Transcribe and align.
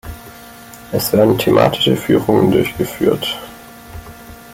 Es 0.91 1.13
werden 1.13 1.37
thematische 1.37 1.95
Führungen 1.95 2.49
durchgeführt. 2.49 3.37